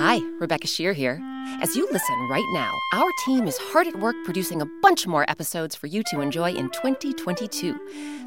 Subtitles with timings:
[0.00, 1.20] Hi, Rebecca Sheir here.
[1.60, 5.28] As you listen right now, our team is hard at work producing a bunch more
[5.28, 7.76] episodes for you to enjoy in 2022.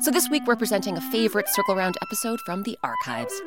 [0.02, 3.42] So this week we're presenting a favorite Circle Round episode from the archives.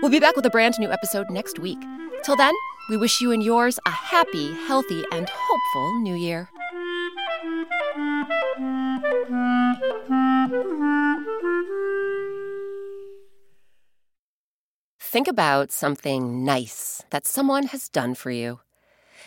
[0.00, 1.78] We'll be back with a brand new episode next week.
[2.24, 2.54] Till then,
[2.88, 6.48] we wish you and yours a happy, healthy, and hopeful new year.
[15.16, 18.60] Think about something nice that someone has done for you.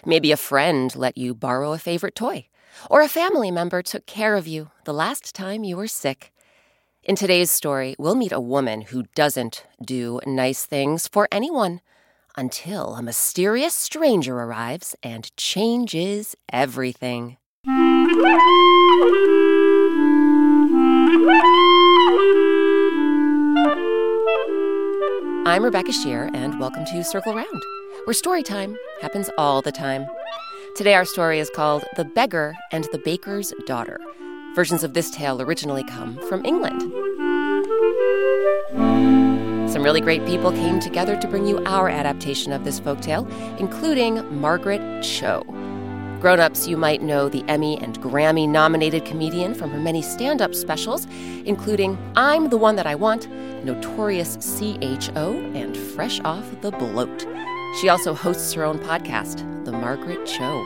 [0.06, 2.45] Maybe a friend let you borrow a favorite toy,
[2.92, 6.32] or a family member took care of you the last time you were sick.
[7.02, 11.82] In today's story, we'll meet a woman who doesn't do nice things for anyone
[12.38, 17.38] until a mysterious stranger arrives and changes everything.
[25.70, 27.64] Rebecca Sheir, and welcome to Circle Round,
[28.06, 30.08] where story time happens all the time.
[30.76, 34.00] Today, our story is called The Beggar and the Baker's Daughter.
[34.56, 36.81] Versions of this tale originally come from England.
[39.72, 44.42] Some really great people came together to bring you our adaptation of this folktale, including
[44.42, 45.44] Margaret Cho.
[46.20, 50.42] Grown ups, you might know the Emmy and Grammy nominated comedian from her many stand
[50.42, 51.08] up specials,
[51.45, 53.30] including I'm the One That I Want,
[53.64, 57.26] Notorious CHO, and Fresh Off the Bloat.
[57.80, 60.61] She also hosts her own podcast, The Margaret Cho.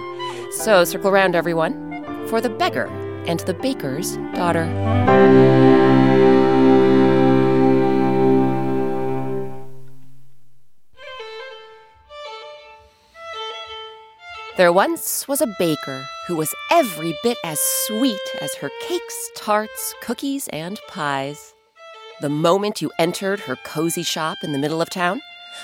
[0.53, 2.87] So circle around, everyone, for The Beggar
[3.27, 4.65] and the Baker's Daughter.
[14.55, 19.95] There once was a baker who was every bit as sweet as her cakes, tarts,
[19.99, 21.55] cookies, and pies.
[22.21, 25.21] The moment you entered her cozy shop in the middle of town,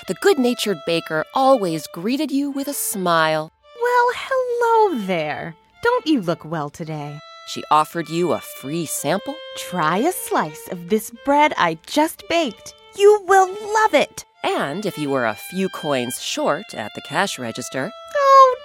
[0.08, 3.52] the good natured baker always greeted you with a smile.
[3.80, 5.54] Well, hello there.
[5.84, 7.20] Don't you look well today?
[7.46, 9.36] She offered you a free sample.
[9.56, 12.74] Try a slice of this bread I just baked.
[12.96, 14.24] You will love it.
[14.42, 17.92] And if you were a few coins short at the cash register,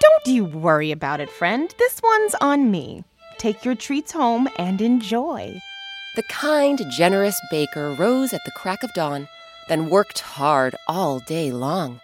[0.00, 1.74] don't you worry about it, friend.
[1.78, 3.04] This one's on me.
[3.38, 5.60] Take your treats home and enjoy.
[6.16, 9.28] the kind, generous baker rose at the crack of dawn,
[9.68, 12.00] then worked hard all day long.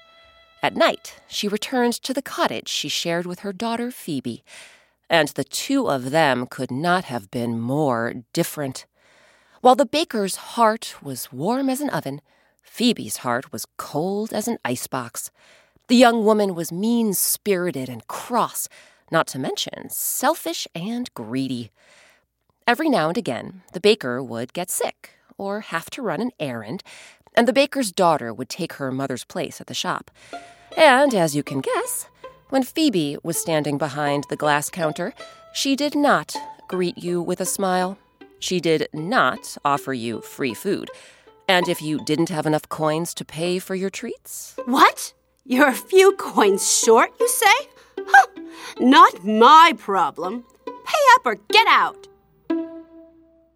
[0.62, 4.44] At night, she returned to the cottage she shared with her daughter Phoebe,
[5.08, 8.84] and the two of them could not have been more different.
[9.62, 12.20] While the baker's heart was warm as an oven,
[12.62, 15.30] Phoebe's heart was cold as an icebox.
[15.92, 18.66] The young woman was mean spirited and cross,
[19.10, 21.70] not to mention selfish and greedy.
[22.66, 26.82] Every now and again, the baker would get sick or have to run an errand,
[27.34, 30.10] and the baker's daughter would take her mother's place at the shop.
[30.78, 32.06] And as you can guess,
[32.48, 35.12] when Phoebe was standing behind the glass counter,
[35.52, 36.34] she did not
[36.68, 37.98] greet you with a smile.
[38.38, 40.88] She did not offer you free food.
[41.46, 45.12] And if you didn't have enough coins to pay for your treats, What?
[45.44, 47.68] You're a few coins short, you say?
[47.98, 48.26] Huh,
[48.78, 50.44] not my problem.
[50.64, 52.06] Pay up or get out.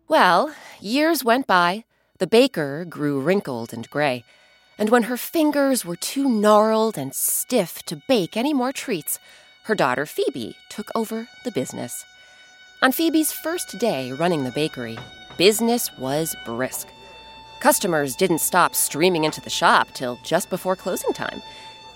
[0.08, 1.84] Well, years went by.
[2.18, 4.24] The baker grew wrinkled and gray.
[4.78, 9.18] And when her fingers were too gnarled and stiff to bake any more treats,
[9.64, 12.04] her daughter Phoebe took over the business.
[12.82, 14.98] On Phoebe's first day running the bakery,
[15.38, 16.88] business was brisk.
[17.60, 21.42] Customers didn't stop streaming into the shop till just before closing time.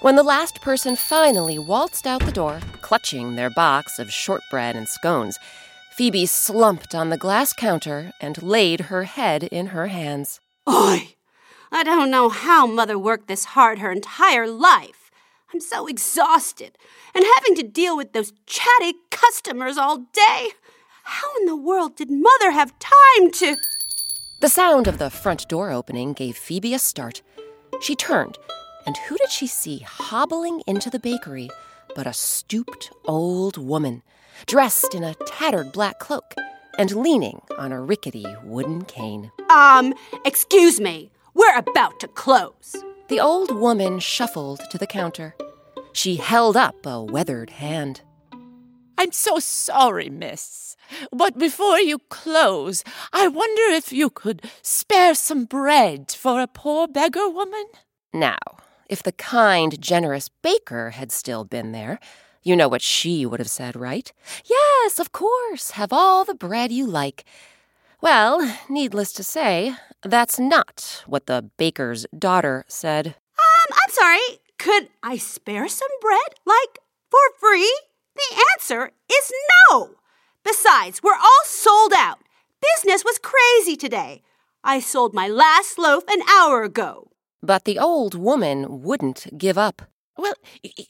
[0.01, 4.89] When the last person finally waltzed out the door, clutching their box of shortbread and
[4.89, 5.39] scones,
[5.93, 10.41] Phoebe slumped on the glass counter and laid her head in her hands.
[10.67, 11.17] Oi!
[11.71, 15.11] I don't know how Mother worked this hard her entire life.
[15.53, 16.79] I'm so exhausted,
[17.15, 20.53] and having to deal with those chatty customers all day.
[21.03, 23.55] How in the world did Mother have time to.
[24.41, 27.21] The sound of the front door opening gave Phoebe a start.
[27.83, 28.39] She turned,
[28.87, 31.51] and who did she see hobbling into the bakery
[31.95, 34.03] but a stooped old woman,
[34.47, 36.35] dressed in a tattered black cloak
[36.79, 39.31] and leaning on a rickety wooden cane?
[39.51, 39.95] Um,
[40.25, 41.11] excuse me.
[41.35, 42.77] We're about to close.
[43.09, 45.35] The old woman shuffled to the counter.
[45.93, 48.03] She held up a weathered hand.
[48.99, 50.77] I'm so sorry, miss.
[51.11, 56.87] But before you close, I wonder if you could spare some bread for a poor
[56.87, 57.65] beggar woman?
[58.13, 58.39] Now,
[58.91, 62.01] if the kind, generous baker had still been there,
[62.43, 64.13] you know what she would have said, right?
[64.45, 67.25] Yes, of course, have all the bread you like.
[68.01, 73.07] Well, needless to say, that's not what the baker's daughter said.
[73.07, 74.41] Um, I'm sorry.
[74.59, 76.35] Could I spare some bread?
[76.45, 77.73] Like, for free?
[78.17, 79.33] The answer is
[79.71, 79.91] no.
[80.43, 82.19] Besides, we're all sold out.
[82.75, 84.23] Business was crazy today.
[84.65, 87.10] I sold my last loaf an hour ago.
[87.43, 89.83] But the old woman wouldn't give up.
[90.17, 90.35] Well,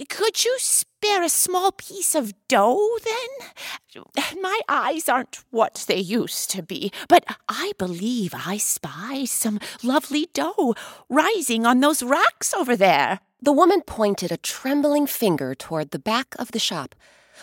[0.08, 4.04] could you spare a small piece of dough then?
[4.42, 10.30] My eyes aren't what they used to be, but I believe I spy some lovely
[10.34, 10.74] dough
[11.08, 13.20] rising on those racks over there.
[13.40, 16.96] The woman pointed a trembling finger toward the back of the shop,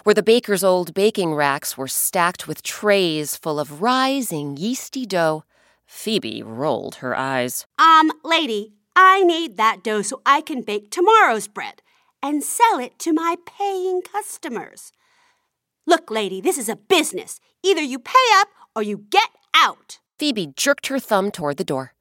[0.04, 5.45] where the baker's old baking racks were stacked with trays full of rising yeasty dough.
[5.86, 7.65] Phoebe rolled her eyes.
[7.80, 11.83] Um, lady, I need that dough so I can bake tomorrow's bread
[12.23, 14.91] and sell it to my paying customers.
[15.85, 17.39] Look, lady, this is a business.
[17.61, 19.99] Either you pay up or you get out.
[20.17, 21.94] Phoebe jerked her thumb toward the door,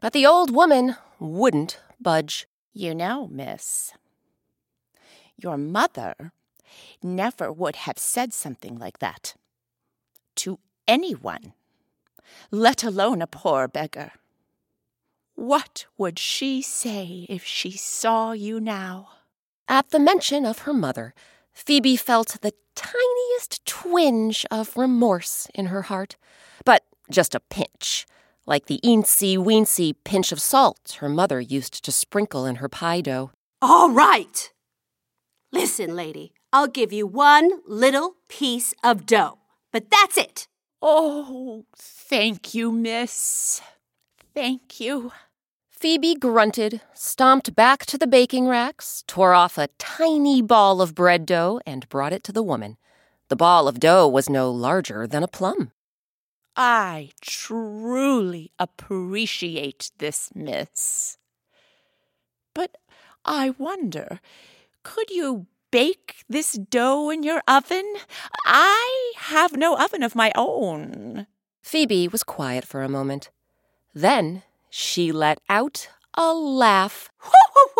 [0.00, 2.48] but the old woman wouldn't budge.
[2.72, 3.92] You know, miss,
[5.36, 6.32] your mother
[7.02, 9.34] never would have said something like that
[10.36, 11.52] to anyone,
[12.50, 14.12] let alone a poor beggar.
[15.38, 19.10] What would she say if she saw you now?
[19.68, 21.14] At the mention of her mother,
[21.52, 26.16] Phoebe felt the tiniest twinge of remorse in her heart,
[26.64, 28.04] but just a pinch
[28.46, 33.00] like the eensy weensy pinch of salt her mother used to sprinkle in her pie
[33.00, 33.30] dough.
[33.62, 34.52] All right.
[35.52, 39.38] Listen, lady, I'll give you one little piece of dough,
[39.72, 40.48] but that's it.
[40.82, 43.60] Oh, thank you, miss.
[44.34, 45.12] Thank you.
[45.80, 51.24] Phoebe grunted, stomped back to the baking racks, tore off a tiny ball of bread
[51.24, 52.76] dough, and brought it to the woman.
[53.28, 55.70] The ball of dough was no larger than a plum.
[56.56, 61.16] I truly appreciate this, miss.
[62.54, 62.76] But
[63.24, 64.18] I wonder,
[64.82, 67.94] could you bake this dough in your oven?
[68.44, 71.28] I have no oven of my own.
[71.62, 73.30] Phoebe was quiet for a moment.
[73.94, 77.10] Then she let out a laugh.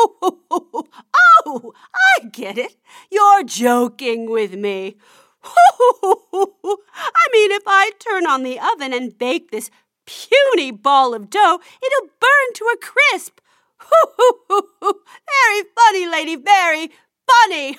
[0.00, 2.76] oh, I get it.
[3.10, 4.96] You're joking with me.
[5.44, 9.70] I mean, if I turn on the oven and bake this
[10.06, 13.40] puny ball of dough, it'll burn to a crisp.
[14.80, 16.90] very funny, lady, very
[17.26, 17.78] funny.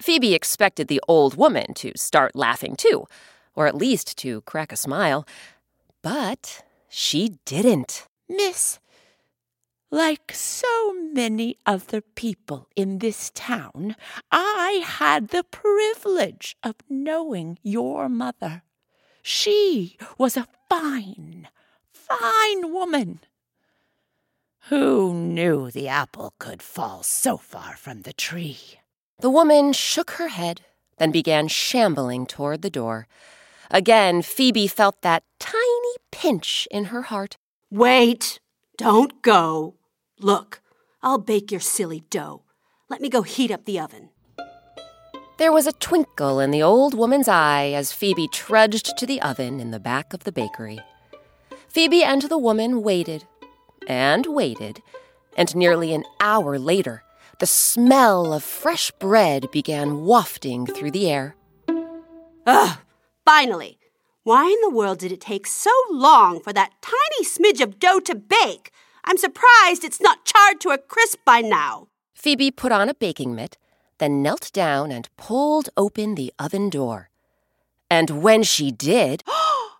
[0.00, 3.06] Phoebe expected the old woman to start laughing too,
[3.54, 5.26] or at least to crack a smile.
[6.02, 8.06] But she didn't.
[8.28, 8.80] Miss,
[9.90, 13.94] like so many other people in this town,
[14.30, 18.62] I had the privilege of knowing your mother.
[19.22, 21.48] She was a fine,
[21.92, 23.20] fine woman.
[24.70, 28.58] Who knew the apple could fall so far from the tree?
[29.20, 30.62] The woman shook her head,
[30.98, 33.06] then began shambling toward the door.
[33.72, 37.38] Again, Phoebe felt that tiny pinch in her heart.
[37.70, 38.38] Wait,
[38.76, 39.76] don't go.
[40.20, 40.60] Look,
[41.02, 42.42] I'll bake your silly dough.
[42.90, 44.10] Let me go heat up the oven.
[45.38, 49.58] There was a twinkle in the old woman's eye as Phoebe trudged to the oven
[49.58, 50.78] in the back of the bakery.
[51.68, 53.24] Phoebe and the woman waited
[53.88, 54.82] and waited,
[55.36, 57.02] and nearly an hour later,
[57.38, 61.34] the smell of fresh bread began wafting through the air.
[62.46, 62.78] Ugh,
[63.24, 63.78] finally!
[64.24, 68.00] Why in the world did it take so long for that tiny smidge of dough
[68.00, 68.70] to bake?
[69.04, 71.88] I'm surprised it's not charred to a crisp by now.
[72.14, 73.58] Phoebe put on a baking mitt,
[73.98, 77.10] then knelt down and pulled open the oven door.
[77.90, 79.78] And when she did, oh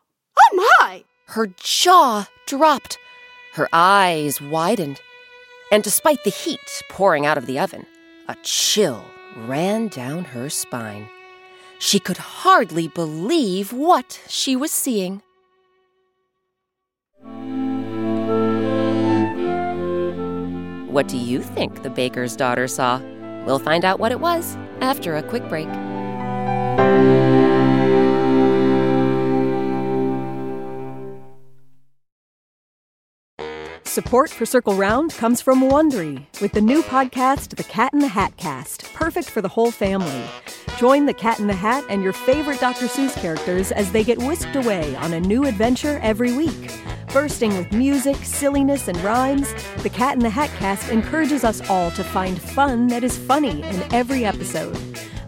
[0.53, 1.05] my!
[1.27, 2.99] Her jaw dropped,
[3.55, 5.01] her eyes widened,
[5.71, 7.87] and despite the heat pouring out of the oven,
[8.29, 9.05] a chill
[9.37, 11.09] ran down her spine.
[11.83, 15.21] She could hardly believe what she was seeing.
[20.89, 23.01] What do you think the baker's daughter saw?
[23.45, 25.67] We'll find out what it was after a quick break.
[34.13, 38.09] Support for Circle Round comes from Wondery with the new podcast, The Cat in the
[38.09, 40.23] Hat Cast, perfect for the whole family.
[40.77, 42.89] Join the Cat in the Hat and your favorite Dr.
[42.89, 46.71] Seuss characters as they get whisked away on a new adventure every week.
[47.11, 49.51] Bursting with music, silliness, and rhymes,
[49.83, 53.63] the Cat in the Hat Cast encourages us all to find fun that is funny
[53.63, 54.79] in every episode.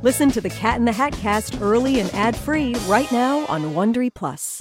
[0.02, 4.12] Listen to the Cat in the Hat Cast early and ad-free right now on Wondery
[4.12, 4.60] Plus.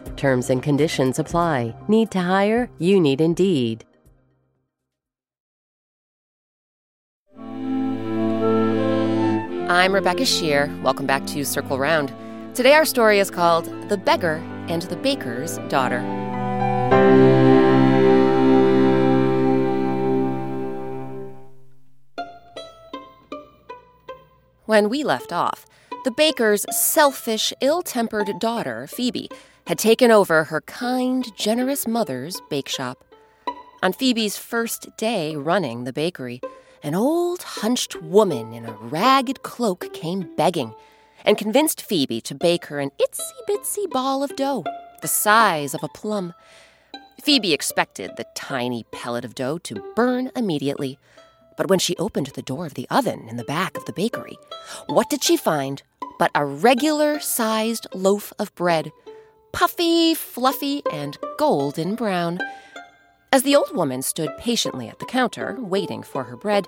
[0.21, 1.73] Terms and conditions apply.
[1.87, 2.69] Need to hire?
[2.77, 3.83] You need Indeed.
[9.67, 10.69] I'm Rebecca Sheir.
[10.83, 12.13] Welcome back to Circle Round.
[12.53, 14.35] Today our story is called The Beggar
[14.67, 16.01] and the Baker's Daughter.
[24.67, 25.65] When we left off,
[26.03, 29.27] the baker's selfish, ill tempered daughter, Phoebe,
[29.71, 33.05] had taken over her kind, generous mother's bake shop.
[33.81, 36.41] On Phoebe's first day running the bakery,
[36.83, 40.73] an old, hunched woman in a ragged cloak came begging
[41.23, 44.65] and convinced Phoebe to bake her an itsy bitsy ball of dough,
[45.01, 46.33] the size of a plum.
[47.23, 50.99] Phoebe expected the tiny pellet of dough to burn immediately.
[51.55, 54.37] But when she opened the door of the oven in the back of the bakery,
[54.87, 55.81] what did she find
[56.19, 58.91] but a regular sized loaf of bread,
[59.51, 62.39] puffy, fluffy, and golden brown?
[63.31, 66.67] As the old woman stood patiently at the counter, waiting for her bread,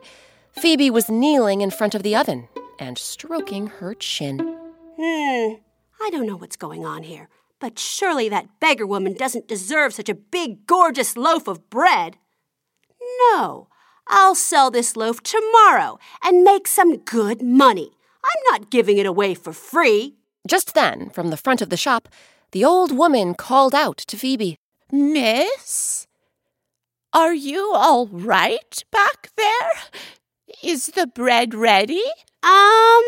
[0.53, 2.47] Phoebe was kneeling in front of the oven
[2.79, 4.39] and stroking her chin.
[4.39, 5.55] Hmm,
[6.01, 7.27] I don't know what's going on here,
[7.59, 12.17] but surely that beggar woman doesn't deserve such a big, gorgeous loaf of bread.
[13.31, 13.67] No,
[14.07, 17.91] I'll sell this loaf tomorrow and make some good money.
[18.23, 20.15] I'm not giving it away for free.
[20.47, 22.09] Just then, from the front of the shop,
[22.53, 24.57] the old woman called out to Phoebe.
[24.91, 26.05] Miss?
[27.11, 29.71] Are you all right back there?
[30.63, 32.03] Is the bread ready?
[32.43, 33.03] Um,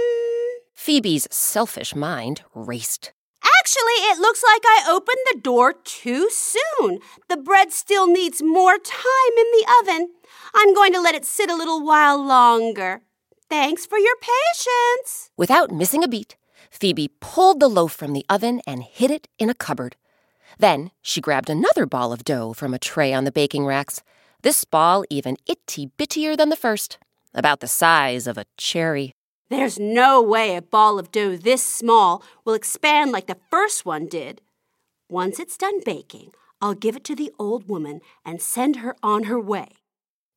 [0.73, 3.13] Phoebe's selfish mind raced.
[3.43, 6.99] actually, it looks like I opened the door too soon.
[7.29, 10.09] The bread still needs more time in the oven.
[10.55, 13.01] I'm going to let it sit a little while longer.
[13.47, 15.29] Thanks for your patience.
[15.37, 16.35] Without missing a beat,
[16.75, 19.95] Phoebe pulled the loaf from the oven and hid it in a cupboard.
[20.59, 24.03] Then she grabbed another ball of dough from a tray on the baking racks,
[24.41, 26.97] this ball even itty bittier than the first,
[27.33, 29.13] about the size of a cherry.
[29.49, 34.07] There's no way a ball of dough this small will expand like the first one
[34.07, 34.41] did.
[35.09, 39.23] Once it's done baking, I'll give it to the old woman and send her on
[39.23, 39.69] her way.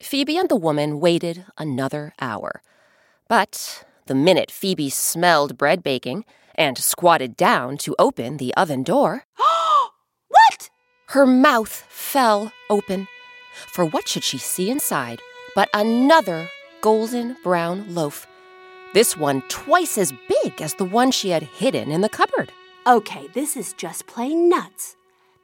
[0.00, 2.62] Phoebe and the woman waited another hour.
[3.28, 6.24] But the minute Phoebe smelled bread baking
[6.54, 9.24] and squatted down to open the oven door,
[10.28, 10.70] What?
[11.08, 13.06] her mouth fell open.
[13.54, 15.20] For what should she see inside
[15.54, 16.48] but another
[16.80, 18.26] golden brown loaf?
[18.94, 22.50] This one twice as big as the one she had hidden in the cupboard.
[22.86, 24.96] Okay, this is just plain nuts.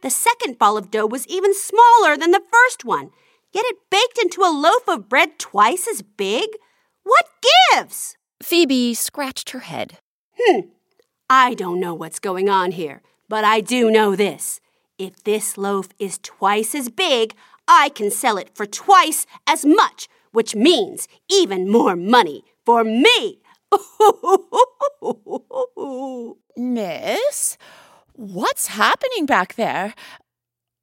[0.02, 3.10] The second ball of dough was even smaller than the first one,
[3.52, 6.48] yet it baked into a loaf of bread twice as big?
[7.02, 7.26] What
[7.72, 8.16] gives?
[8.42, 9.98] Phoebe scratched her head.
[10.38, 10.60] Hmm.
[11.28, 14.60] I don't know what's going on here, but I do know this.
[14.98, 17.34] If this loaf is twice as big,
[17.66, 23.40] I can sell it for twice as much, which means even more money for me.
[26.56, 27.58] Miss?
[28.12, 29.94] What's happening back there?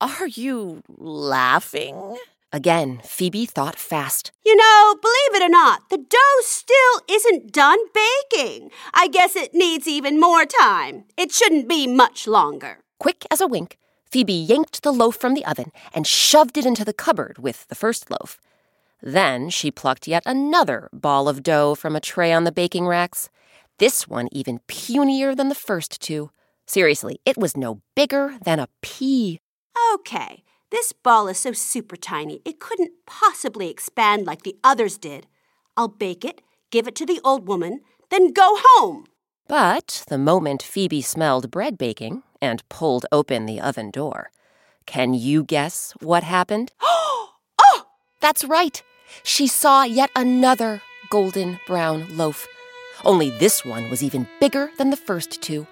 [0.01, 2.17] Are you laughing?
[2.53, 4.31] Again, Phoebe thought fast.
[4.46, 8.72] You know, believe it or not, the dough still isn't done baking.
[8.93, 11.05] I guess it needs even more time.
[11.15, 12.79] It shouldn't be much longer.
[13.00, 13.77] Quick as a wink,
[14.12, 17.75] Phoebe yanked the loaf from the oven and shoved it into the cupboard with the
[17.75, 18.38] first loaf.
[19.01, 23.29] Then she plucked yet another ball of dough from a tray on the baking racks.
[23.77, 26.31] This one even punier than the first two.
[26.67, 29.39] Seriously, it was no bigger than a pea.
[29.93, 35.28] Okay, this ball is so super tiny, it couldn't possibly expand like the others did.
[35.78, 39.06] I'll bake it, give it to the old woman, then go home.
[39.48, 44.32] But the moment Phoebe smelled bread baking and pulled open the oven door,
[44.86, 46.72] can you guess what happened?
[47.63, 47.86] Oh,
[48.20, 48.82] That's right.
[49.24, 52.48] She saw yet another golden brown loaf.
[53.04, 55.68] Only this one was even bigger than the first two.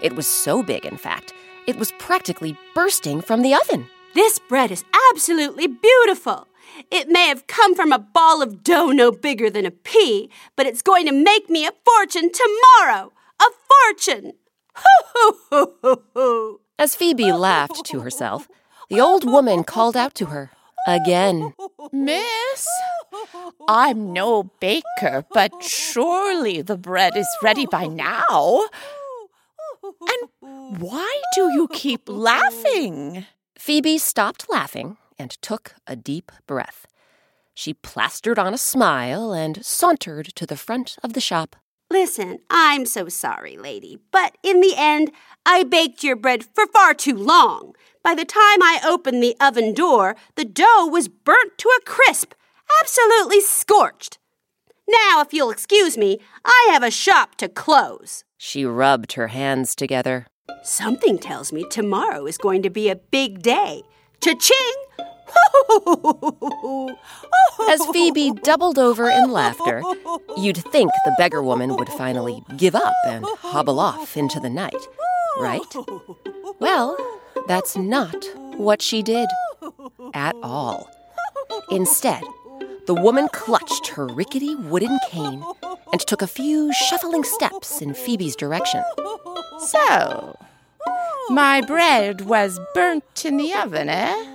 [0.00, 1.32] It was so big, in fact,
[1.66, 3.88] it was practically bursting from the oven.
[4.14, 6.46] This bread is absolutely beautiful.
[6.90, 10.66] It may have come from a ball of dough no bigger than a pea, but
[10.66, 13.12] it's going to make me a fortune tomorrow.
[13.40, 14.32] A fortune!
[14.76, 16.60] Hoo hoo hoo hoo hoo!
[16.78, 18.48] As Phoebe laughed to herself,
[18.88, 20.50] the old woman called out to her
[20.86, 21.52] again.
[21.92, 22.68] Miss,
[23.68, 28.68] I'm no baker, but surely the bread is ready by now.
[29.82, 33.26] And why do you keep laughing?
[33.58, 36.86] Phoebe stopped laughing and took a deep breath.
[37.54, 41.56] She plastered on a smile and sauntered to the front of the shop.
[41.90, 45.12] Listen, I'm so sorry, lady, but in the end,
[45.46, 47.74] I baked your bread for far too long.
[48.02, 52.34] By the time I opened the oven door, the dough was burnt to a crisp,
[52.80, 54.18] absolutely scorched.
[54.88, 58.24] Now, if you'll excuse me, I have a shop to close.
[58.36, 60.26] She rubbed her hands together.
[60.62, 63.82] Something tells me tomorrow is going to be a big day.
[64.20, 64.74] Cha-ching!
[67.68, 69.82] As Phoebe doubled over in laughter,
[70.36, 74.74] you'd think the beggar woman would finally give up and hobble off into the night,
[75.38, 75.60] right?
[76.60, 76.96] Well,
[77.46, 78.24] that's not
[78.56, 79.28] what she did
[80.14, 80.88] at all.
[81.70, 82.22] Instead,
[82.86, 85.44] the woman clutched her rickety wooden cane
[85.94, 88.82] and took a few shuffling steps in Phoebe's direction.
[89.60, 90.36] So,
[91.28, 94.26] my bread was burnt in the oven, eh?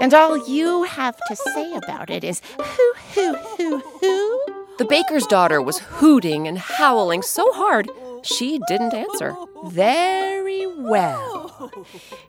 [0.00, 4.40] And all you have to say about it is hoo, hoo, hoo, hoo.
[4.78, 7.90] The baker's daughter was hooting and howling so hard
[8.22, 9.36] she didn't answer.
[9.66, 11.70] Very well.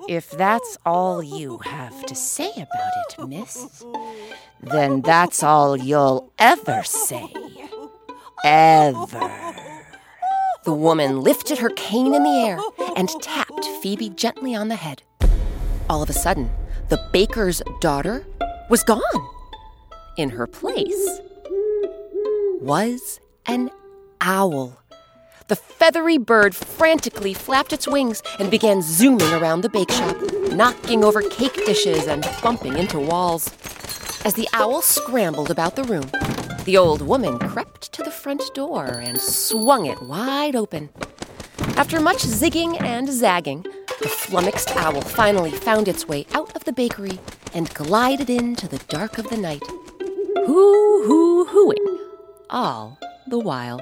[0.10, 3.86] If that's all you have to say about it, miss,
[4.60, 7.32] then that's all you'll ever say.
[8.50, 9.54] Ever.
[10.64, 12.58] The woman lifted her cane in the air
[12.96, 15.04] and tapped Phoebe gently on the head.
[15.90, 16.50] All of a sudden,
[16.88, 18.26] the baker's daughter
[18.70, 19.02] was gone.
[20.16, 21.20] In her place
[22.62, 23.70] was an
[24.22, 24.82] owl.
[25.50, 30.16] The feathery bird frantically flapped its wings and began zooming around the bake shop,
[30.54, 33.50] knocking over cake dishes and bumping into walls.
[34.24, 36.10] As the owl scrambled about the room,
[36.68, 40.90] the old woman crept to the front door and swung it wide open.
[41.78, 43.64] After much zigging and zagging,
[44.02, 47.20] the flummoxed owl finally found its way out of the bakery
[47.54, 49.64] and glided into the dark of the night,
[50.46, 52.00] hoo hoo hooing
[52.50, 53.00] all
[53.30, 53.80] the while.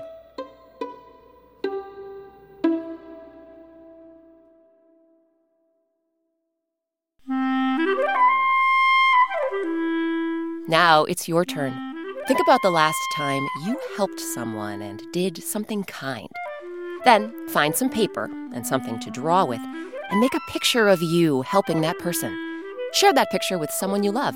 [10.67, 11.94] Now it's your turn.
[12.27, 16.27] Think about the last time you helped someone and did something kind.
[17.03, 19.61] Then find some paper and something to draw with
[20.09, 22.35] and make a picture of you helping that person.
[22.93, 24.35] Share that picture with someone you love.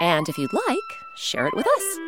[0.00, 0.78] And if you'd like,
[1.16, 1.98] share it with us.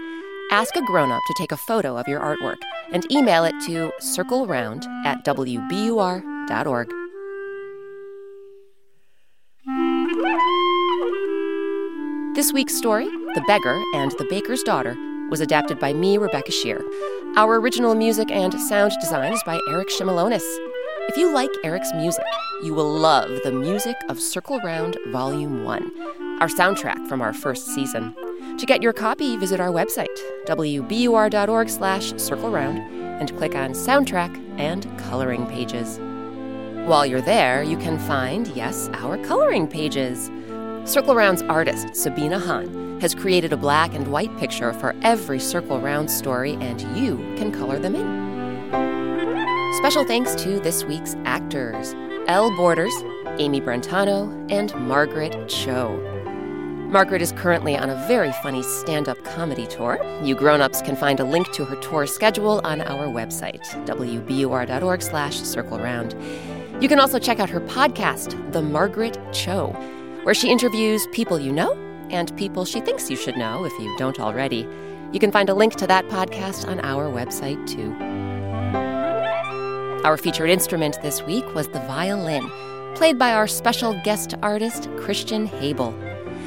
[0.52, 3.90] Ask a grown up to take a photo of your artwork and email it to
[4.00, 6.92] circleround at wbur.org.
[12.36, 14.96] This week's story, The Beggar and the Baker's Daughter,
[15.28, 16.82] was adapted by me, Rebecca Sheir.
[17.36, 20.44] Our original music and sound design is by Eric Shimalonis.
[21.08, 22.24] If you like Eric's music,
[22.62, 27.68] you will love the music of Circle Round Volume 1, our soundtrack from our first
[27.68, 28.14] season.
[28.58, 30.06] To get your copy, visit our website,
[30.46, 32.78] wbur.org slash circleround,
[33.20, 35.98] and click on Soundtrack and Coloring Pages.
[36.88, 40.30] While you're there, you can find, yes, our coloring pages.
[40.84, 45.80] Circle Round's artist, Sabina Hahn, has created a black and white picture for every Circle
[45.80, 48.28] Round story, and you can color them in.
[49.78, 51.94] Special thanks to this week's actors
[52.26, 52.92] Elle Borders,
[53.38, 55.96] Amy Brentano, and Margaret Cho.
[56.90, 59.98] Margaret is currently on a very funny stand up comedy tour.
[60.22, 65.02] You grown ups can find a link to her tour schedule on our website, wbur.org
[65.02, 66.14] slash circle round.
[66.82, 69.76] You can also check out her podcast, The Margaret Cho
[70.28, 71.74] where she interviews people you know
[72.10, 74.68] and people she thinks you should know if you don't already.
[75.12, 77.94] You can find a link to that podcast on our website, too.
[80.04, 82.50] Our featured instrument this week was the violin,
[82.94, 85.94] played by our special guest artist, Christian Habel.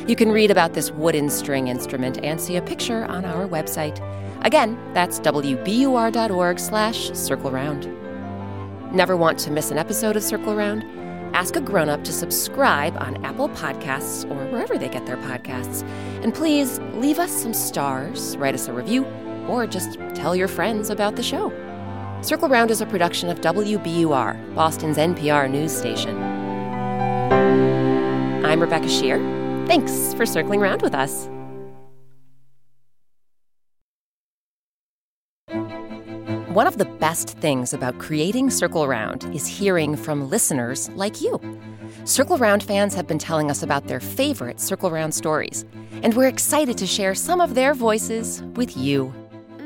[0.08, 4.00] You can read about this wooden string instrument and see a picture on our website.
[4.44, 7.88] Again, that's wbur.org slash circle round.
[8.94, 10.84] Never want to miss an episode of Circle Round?
[11.34, 15.84] Ask a grown up to subscribe on Apple Podcasts or wherever they get their podcasts.
[16.24, 19.06] And please leave us some stars, write us a review,
[19.48, 21.52] or just tell your friends about the show.
[22.22, 26.22] Circle Round is a production of WBUR, Boston's NPR news station.
[28.46, 29.18] I'm Rebecca Sheir.
[29.68, 31.30] Thanks for circling around with us.
[36.52, 41.40] One of the best things about creating Circle Round is hearing from listeners like you.
[42.04, 45.64] Circle Round fans have been telling us about their favorite Circle Round stories,
[46.04, 49.14] and we're excited to share some of their voices with you.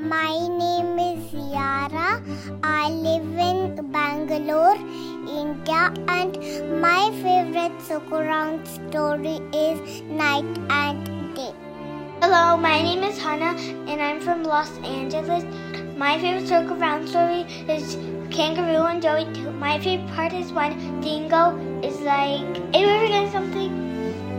[0.01, 2.21] My name is Yara.
[2.61, 4.75] I live in Bangalore,
[5.27, 6.37] India, and
[6.79, 11.51] my favorite Circle Round story is Night and Day.
[12.21, 15.43] Hello, my name is Hannah, and I'm from Los Angeles.
[15.97, 17.95] My favorite circle round story is
[18.29, 19.49] Kangaroo and Joey too.
[19.51, 23.71] My favorite part is when Dingo is like, "Are you ever getting something?"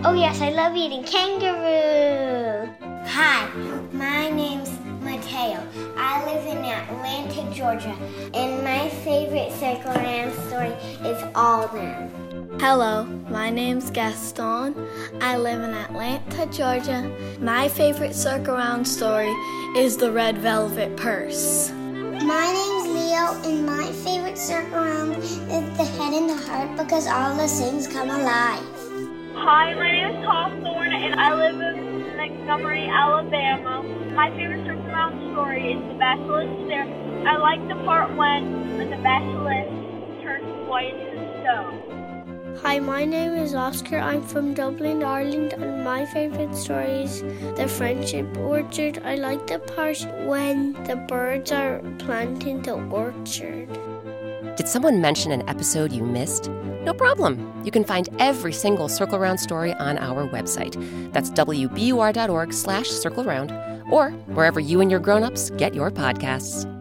[0.04, 2.68] Oh yes, I love eating kangaroo.
[3.06, 3.48] Hi,
[3.92, 5.64] my name's Mateo.
[5.96, 7.96] I live in Atlanta, Georgia,
[8.34, 10.76] and my favorite circle round story
[11.10, 12.25] is All Them.
[12.58, 14.74] Hello, my name's Gaston.
[15.20, 17.02] I live in Atlanta, Georgia.
[17.38, 19.30] My favorite circle round story
[19.76, 21.70] is the red velvet purse.
[21.70, 27.06] My name's Leo, and my favorite circle round is the head and the heart because
[27.06, 28.64] all the things come alive.
[29.34, 33.82] Hi, my name is Hawthorne, and I live in Montgomery, Alabama.
[34.14, 36.88] My favorite circle round story is the basilisk there.
[37.28, 42.05] I like the part when, when the basilisk turns white as stone.
[42.62, 43.98] Hi, my name is Oscar.
[43.98, 47.22] I'm from Dublin, Ireland, and my favorite story is
[47.56, 49.02] The Friendship Orchard.
[49.04, 53.68] I like the part when the birds are planting the orchard.
[54.56, 56.48] Did someone mention an episode you missed?
[56.82, 57.52] No problem.
[57.64, 60.74] You can find every single Circle Round story on our website.
[61.12, 63.52] That's wbur.org slash circle round
[63.90, 66.72] or wherever you and your grown-ups get your podcasts.